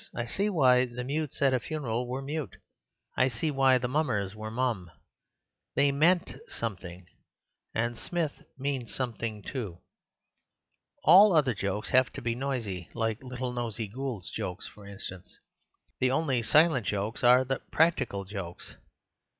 [0.15, 2.57] I see why the mutes at a funeral were mute.
[3.15, 4.89] I see why the mummers were mum.
[5.75, 7.05] They MEANT something;
[7.75, 9.77] and Smith means something too.
[11.03, 15.37] All other jokes have to be noisy—like little Nosey Gould's jokes, for instance.
[15.99, 18.77] The only silent jokes are the practical jokes.